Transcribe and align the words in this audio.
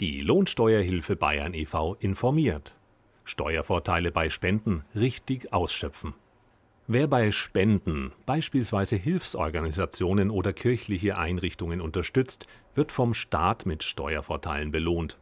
Die 0.00 0.22
Lohnsteuerhilfe 0.22 1.14
Bayern 1.14 1.52
e.V. 1.52 1.94
informiert. 2.00 2.74
Steuervorteile 3.24 4.10
bei 4.10 4.30
Spenden 4.30 4.82
richtig 4.94 5.52
ausschöpfen. 5.52 6.14
Wer 6.86 7.06
bei 7.06 7.32
Spenden 7.32 8.12
beispielsweise 8.24 8.96
Hilfsorganisationen 8.96 10.30
oder 10.30 10.54
kirchliche 10.54 11.18
Einrichtungen 11.18 11.82
unterstützt, 11.82 12.46
wird 12.74 12.92
vom 12.92 13.12
Staat 13.12 13.66
mit 13.66 13.84
Steuervorteilen 13.84 14.70
belohnt. 14.70 15.18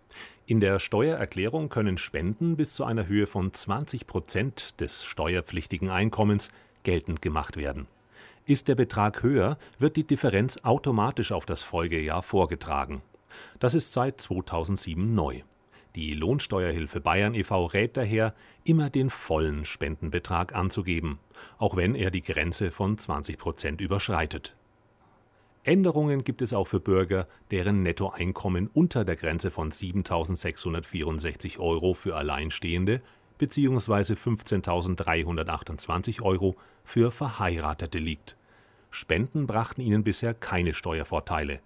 In 0.46 0.60
der 0.60 0.78
Steuererklärung 0.78 1.70
können 1.70 1.98
Spenden 1.98 2.56
bis 2.56 2.74
zu 2.74 2.84
einer 2.84 3.08
Höhe 3.08 3.26
von 3.26 3.52
20 3.52 4.06
Prozent 4.06 4.80
des 4.80 5.02
steuerpflichtigen 5.02 5.90
Einkommens 5.90 6.50
geltend 6.84 7.20
gemacht 7.20 7.56
werden. 7.56 7.88
Ist 8.46 8.68
der 8.68 8.76
Betrag 8.76 9.24
höher, 9.24 9.58
wird 9.80 9.96
die 9.96 10.06
Differenz 10.06 10.58
automatisch 10.62 11.32
auf 11.32 11.46
das 11.46 11.64
Folgejahr 11.64 12.22
vorgetragen. 12.22 13.02
Das 13.58 13.74
ist 13.74 13.92
seit 13.92 14.20
2007 14.20 15.14
neu. 15.14 15.42
Die 15.94 16.14
Lohnsteuerhilfe 16.14 17.00
Bayern 17.00 17.34
e.V. 17.34 17.66
rät 17.66 17.96
daher, 17.96 18.34
immer 18.64 18.90
den 18.90 19.10
vollen 19.10 19.64
Spendenbetrag 19.64 20.54
anzugeben, 20.54 21.18
auch 21.58 21.76
wenn 21.76 21.94
er 21.94 22.10
die 22.10 22.22
Grenze 22.22 22.70
von 22.70 22.98
20 22.98 23.38
Prozent 23.38 23.80
überschreitet. 23.80 24.54
Änderungen 25.64 26.24
gibt 26.24 26.40
es 26.40 26.54
auch 26.54 26.66
für 26.66 26.80
Bürger, 26.80 27.26
deren 27.50 27.82
Nettoeinkommen 27.82 28.70
unter 28.72 29.04
der 29.04 29.16
Grenze 29.16 29.50
von 29.50 29.70
7.664 29.70 31.58
Euro 31.58 31.94
für 31.94 32.16
Alleinstehende 32.16 33.02
bzw. 33.38 34.14
15.328 34.14 36.22
Euro 36.22 36.56
für 36.84 37.10
Verheiratete 37.10 37.98
liegt. 37.98 38.36
Spenden 38.90 39.46
brachten 39.46 39.80
ihnen 39.80 40.04
bisher 40.04 40.32
keine 40.32 40.74
Steuervorteile. 40.74 41.60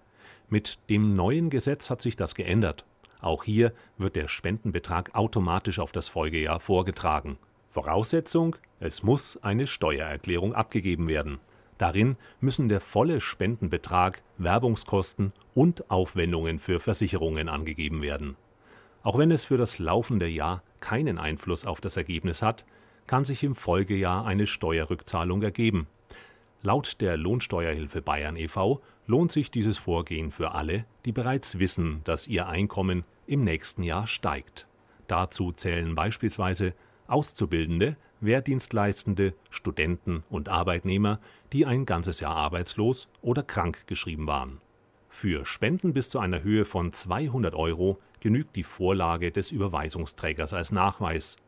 Mit 0.52 0.90
dem 0.90 1.16
neuen 1.16 1.48
Gesetz 1.48 1.88
hat 1.88 2.02
sich 2.02 2.14
das 2.14 2.34
geändert. 2.34 2.84
Auch 3.22 3.42
hier 3.42 3.72
wird 3.96 4.16
der 4.16 4.28
Spendenbetrag 4.28 5.14
automatisch 5.14 5.78
auf 5.78 5.92
das 5.92 6.10
Folgejahr 6.10 6.60
vorgetragen. 6.60 7.38
Voraussetzung: 7.70 8.56
Es 8.78 9.02
muss 9.02 9.42
eine 9.42 9.66
Steuererklärung 9.66 10.52
abgegeben 10.54 11.08
werden. 11.08 11.40
Darin 11.78 12.18
müssen 12.42 12.68
der 12.68 12.82
volle 12.82 13.22
Spendenbetrag, 13.22 14.22
Werbungskosten 14.36 15.32
und 15.54 15.90
Aufwendungen 15.90 16.58
für 16.58 16.80
Versicherungen 16.80 17.48
angegeben 17.48 18.02
werden. 18.02 18.36
Auch 19.02 19.16
wenn 19.16 19.30
es 19.30 19.46
für 19.46 19.56
das 19.56 19.78
laufende 19.78 20.28
Jahr 20.28 20.62
keinen 20.80 21.16
Einfluss 21.16 21.64
auf 21.64 21.80
das 21.80 21.96
Ergebnis 21.96 22.42
hat, 22.42 22.66
kann 23.06 23.24
sich 23.24 23.42
im 23.42 23.54
Folgejahr 23.54 24.26
eine 24.26 24.46
Steuerrückzahlung 24.46 25.40
ergeben 25.42 25.86
Laut 26.64 27.00
der 27.00 27.16
Lohnsteuerhilfe 27.16 28.02
Bayern 28.02 28.36
e.V. 28.36 28.80
lohnt 29.06 29.32
sich 29.32 29.50
dieses 29.50 29.78
Vorgehen 29.78 30.30
für 30.30 30.52
alle, 30.52 30.84
die 31.04 31.10
bereits 31.10 31.58
wissen, 31.58 32.02
dass 32.04 32.28
ihr 32.28 32.48
Einkommen 32.48 33.04
im 33.26 33.42
nächsten 33.42 33.82
Jahr 33.82 34.06
steigt. 34.06 34.68
Dazu 35.08 35.50
zählen 35.50 35.96
beispielsweise 35.96 36.74
Auszubildende, 37.08 37.96
Wehrdienstleistende, 38.20 39.34
Studenten 39.50 40.22
und 40.30 40.48
Arbeitnehmer, 40.48 41.18
die 41.52 41.66
ein 41.66 41.84
ganzes 41.84 42.20
Jahr 42.20 42.36
arbeitslos 42.36 43.08
oder 43.22 43.42
krank 43.42 43.88
geschrieben 43.88 44.28
waren. 44.28 44.60
Für 45.08 45.44
Spenden 45.44 45.92
bis 45.92 46.10
zu 46.10 46.20
einer 46.20 46.44
Höhe 46.44 46.64
von 46.64 46.92
200 46.92 47.56
Euro 47.56 47.98
genügt 48.20 48.54
die 48.54 48.62
Vorlage 48.62 49.32
des 49.32 49.50
Überweisungsträgers 49.50 50.52
als 50.52 50.70
Nachweis 50.70 51.38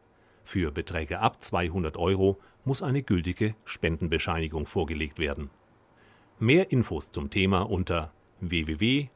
für 0.45 0.71
Beträge 0.71 1.21
ab 1.21 1.43
200 1.43 1.97
Euro 1.97 2.39
muss 2.65 2.83
eine 2.83 3.03
gültige 3.03 3.55
Spendenbescheinigung 3.65 4.67
vorgelegt 4.67 5.19
werden. 5.19 5.51
Mehr 6.39 6.71
Infos 6.71 7.11
zum 7.11 7.31
Thema 7.31 7.63
unter 7.63 8.13
www.lohi.de 8.41 9.11